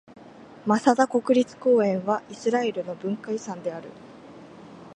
[0.65, 3.91] マサダ国立公園はイスラエルの文化遺産である。